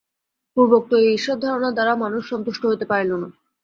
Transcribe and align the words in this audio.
পূর্বোক্ত 0.57 0.91
এই 1.01 1.11
ঈশ্বর-ধারণা 1.13 1.69
দ্বারা 1.71 1.93
মানুষ 1.95 2.21
সন্তুষ্ট 2.29 2.61
হইতে 2.65 2.85
পারিল 2.85 3.11
না। 3.15 3.27